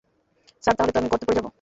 [0.63, 1.47] Sir, তাহলে তো আমি গর্তে পড়ে যাব।